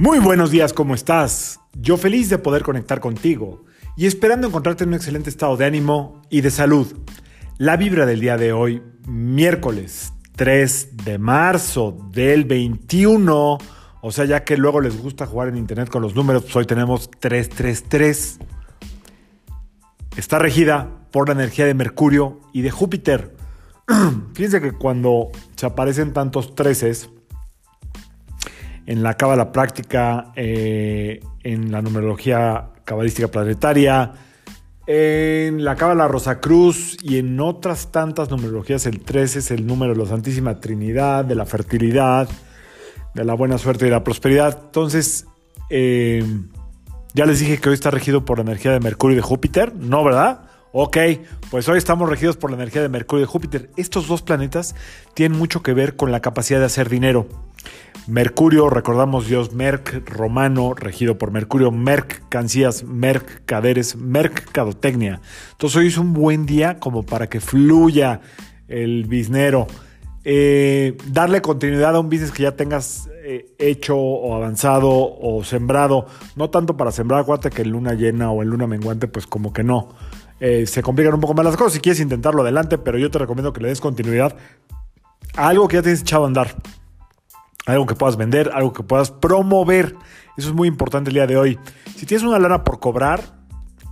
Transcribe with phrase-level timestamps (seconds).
[0.00, 1.58] Muy buenos días, ¿cómo estás?
[1.74, 3.64] Yo feliz de poder conectar contigo
[3.96, 6.86] y esperando encontrarte en un excelente estado de ánimo y de salud.
[7.56, 13.58] La vibra del día de hoy, miércoles 3 de marzo del 21,
[14.00, 16.66] o sea, ya que luego les gusta jugar en internet con los números, pues hoy
[16.66, 18.38] tenemos 333.
[20.16, 23.34] Está regida por la energía de Mercurio y de Júpiter.
[24.34, 27.10] Fíjense que cuando se aparecen tantos treces,
[28.88, 34.14] en la cábala práctica, eh, en la numerología cabalística planetaria,
[34.86, 38.86] en la cábala Rosacruz y en otras tantas numerologías.
[38.86, 42.30] El 13 es el número de la Santísima Trinidad, de la fertilidad,
[43.14, 44.58] de la buena suerte y la prosperidad.
[44.64, 45.26] Entonces,
[45.68, 46.24] eh,
[47.12, 49.74] ya les dije que hoy está regido por la energía de Mercurio y de Júpiter,
[49.74, 50.44] ¿no, verdad?
[50.72, 50.96] Ok,
[51.50, 53.70] pues hoy estamos regidos por la energía de Mercurio y de Júpiter.
[53.76, 54.74] Estos dos planetas
[55.12, 57.47] tienen mucho que ver con la capacidad de hacer dinero.
[58.08, 65.20] Mercurio, recordamos Dios Merc romano, regido por Mercurio, mercancías, mercaderes, mercadotecnia.
[65.52, 68.22] Entonces hoy es un buen día como para que fluya
[68.66, 69.66] el biznero.
[70.24, 76.06] Eh, darle continuidad a un business que ya tengas eh, hecho o avanzado o sembrado.
[76.34, 79.52] No tanto para sembrar, acuérdate que en luna llena o en luna menguante, pues como
[79.52, 79.90] que no.
[80.40, 81.74] Eh, se complican un poco más las cosas.
[81.74, 84.34] Si quieres intentarlo adelante, pero yo te recomiendo que le des continuidad
[85.36, 86.56] a algo que ya tienes echado a andar
[87.72, 89.94] algo que puedas vender, algo que puedas promover.
[90.36, 91.58] Eso es muy importante el día de hoy.
[91.96, 93.20] Si tienes una lana por cobrar,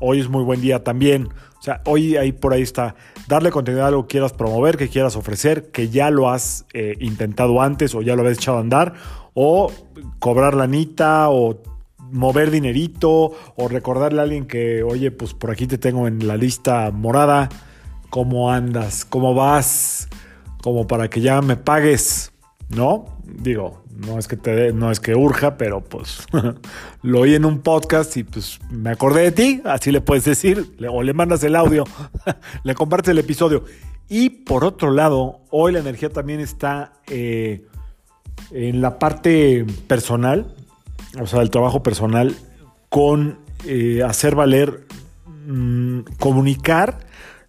[0.00, 1.28] hoy es muy buen día también.
[1.58, 2.94] O sea, hoy ahí por ahí está.
[3.28, 6.96] Darle continuidad a algo que quieras promover, que quieras ofrecer, que ya lo has eh,
[7.00, 8.94] intentado antes o ya lo habías echado a andar,
[9.34, 9.72] o
[10.20, 11.60] cobrar lanita, o
[12.12, 16.36] mover dinerito, o recordarle a alguien que, oye, pues por aquí te tengo en la
[16.36, 17.48] lista morada.
[18.10, 19.04] ¿Cómo andas?
[19.04, 20.08] ¿Cómo vas?
[20.62, 22.32] Como para que ya me pagues.
[22.68, 23.15] ¿no?
[23.26, 26.24] Digo, no es que te no es que urja, pero pues
[27.02, 30.76] lo oí en un podcast y pues me acordé de ti, así le puedes decir,
[30.88, 31.84] o le mandas el audio,
[32.62, 33.64] le compartes el episodio.
[34.08, 37.66] Y por otro lado, hoy la energía también está eh,
[38.52, 40.54] en la parte personal,
[41.20, 42.36] o sea, el trabajo personal,
[42.88, 44.86] con eh, hacer valer,
[45.46, 47.00] mm, comunicar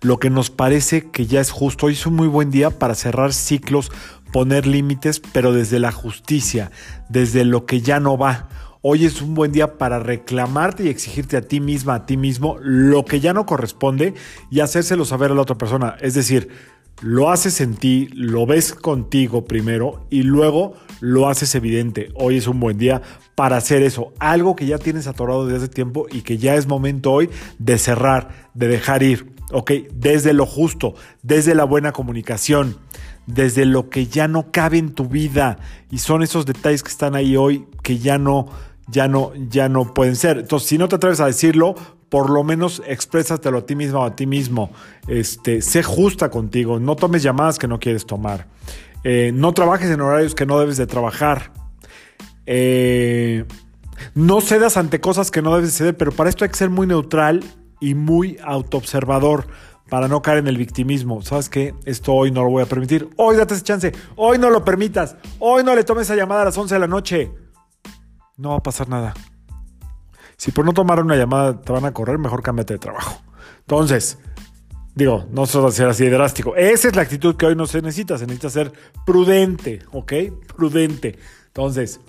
[0.01, 1.87] lo que nos parece que ya es justo.
[1.87, 3.91] Hoy es un muy buen día para cerrar ciclos
[4.31, 6.71] poner límites, pero desde la justicia,
[7.09, 8.49] desde lo que ya no va.
[8.81, 12.57] Hoy es un buen día para reclamarte y exigirte a ti misma, a ti mismo,
[12.61, 14.13] lo que ya no corresponde
[14.51, 15.95] y hacérselo saber a la otra persona.
[15.99, 16.49] Es decir,
[17.01, 22.09] lo haces en ti, lo ves contigo primero y luego lo haces evidente.
[22.15, 23.01] Hoy es un buen día
[23.35, 24.13] para hacer eso.
[24.19, 27.29] Algo que ya tienes atorado desde hace tiempo y que ya es momento hoy
[27.59, 29.36] de cerrar, de dejar ir.
[29.51, 32.77] Ok, desde lo justo, desde la buena comunicación
[33.27, 35.59] desde lo que ya no cabe en tu vida
[35.91, 38.47] y son esos detalles que están ahí hoy que ya no
[38.87, 40.39] ya no ya no pueden ser.
[40.39, 41.75] Entonces, si no te atreves a decirlo,
[42.09, 44.71] por lo menos exprésatelo a ti mismo o a ti mismo.
[45.07, 48.47] Este, sé justa contigo, no tomes llamadas que no quieres tomar.
[49.03, 51.51] Eh, no trabajes en horarios que no debes de trabajar.
[52.45, 53.43] Eh,
[54.15, 56.87] no cedas ante cosas que no debes ceder, pero para esto hay que ser muy
[56.87, 57.43] neutral
[57.79, 59.47] y muy autoobservador
[59.89, 61.21] para no caer en el victimismo.
[61.21, 61.73] ¿Sabes qué?
[61.85, 63.09] Esto hoy no lo voy a permitir.
[63.17, 63.91] Hoy date ese chance.
[64.15, 65.15] Hoy no lo permitas.
[65.39, 67.31] Hoy no le tomes esa llamada a las 11 de la noche.
[68.37, 69.13] No va a pasar nada.
[70.35, 73.21] Si por no tomar una llamada te van a correr, mejor cámbiate de trabajo.
[73.59, 74.19] Entonces,
[74.93, 76.55] digo, no se va a ser así de drástico.
[76.55, 78.17] Esa es la actitud que hoy no se necesita.
[78.17, 78.73] Se necesita ser
[79.05, 80.13] prudente, ¿ok?
[80.55, 81.17] Prudente.
[81.47, 82.01] Entonces,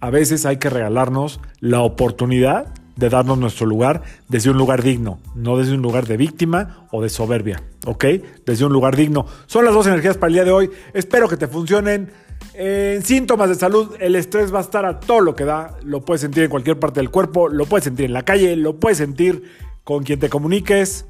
[0.00, 5.18] a veces hay que regalarnos la oportunidad de darnos nuestro lugar desde un lugar digno,
[5.34, 8.04] no desde un lugar de víctima o de soberbia, ¿ok?
[8.46, 9.26] Desde un lugar digno.
[9.46, 10.70] Son las dos energías para el día de hoy.
[10.92, 12.10] Espero que te funcionen.
[12.52, 15.76] En síntomas de salud, el estrés va a estar a todo lo que da.
[15.82, 18.78] Lo puedes sentir en cualquier parte del cuerpo, lo puedes sentir en la calle, lo
[18.78, 19.50] puedes sentir
[19.82, 21.06] con quien te comuniques.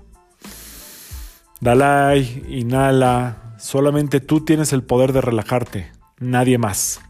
[1.60, 3.56] Dalai, inhala.
[3.58, 7.00] Solamente tú tienes el poder de relajarte, nadie más.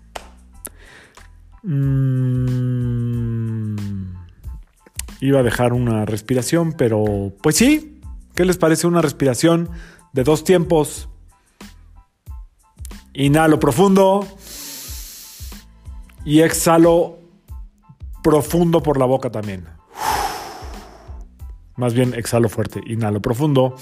[1.62, 3.04] Mmm
[5.24, 7.98] iba a dejar una respiración, pero pues sí,
[8.34, 9.70] ¿qué les parece una respiración
[10.12, 11.08] de dos tiempos?
[13.14, 14.26] Inhalo profundo.
[16.26, 17.18] Y exhalo
[18.22, 19.64] profundo por la boca también.
[21.76, 23.76] Más bien exhalo fuerte, inhalo profundo,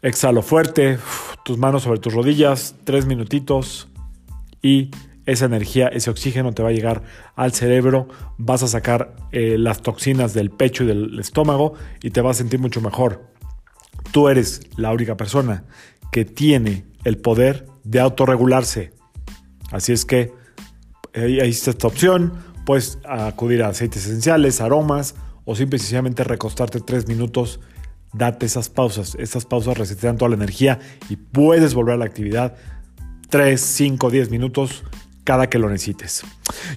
[0.00, 0.98] exhalo fuerte,
[1.44, 3.88] tus manos sobre tus rodillas, tres minutitos.
[4.62, 4.90] Y
[5.26, 7.02] esa energía, ese oxígeno te va a llegar
[7.36, 8.08] al cerebro,
[8.38, 12.38] vas a sacar eh, las toxinas del pecho y del estómago y te vas a
[12.38, 13.30] sentir mucho mejor.
[14.12, 15.64] Tú eres la única persona
[16.10, 18.92] que tiene el poder de autorregularse.
[19.70, 20.32] Así es que
[21.14, 22.32] ahí está esta opción.
[22.66, 25.14] puedes acudir a aceites esenciales, aromas
[25.44, 27.60] o simplemente recostarte tres minutos.
[28.12, 29.16] Date esas pausas.
[29.20, 32.56] Estas pausas resetean toda la energía y puedes volver a la actividad
[33.28, 34.82] 3, 5, 10 minutos
[35.30, 36.24] cada que lo necesites.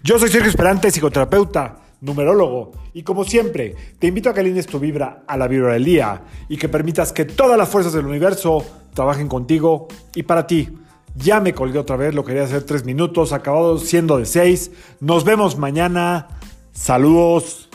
[0.04, 4.78] Yo soy Sergio Esperante, psicoterapeuta, numerólogo, y como siempre, te invito a que alines tu
[4.78, 8.64] vibra a la vibra del día y que permitas que todas las fuerzas del universo
[8.94, 10.70] trabajen contigo y para ti.
[11.16, 14.70] Ya me colgué otra vez, lo quería hacer tres minutos, acabado siendo de seis.
[15.00, 16.28] Nos vemos mañana.
[16.74, 17.72] Saludos.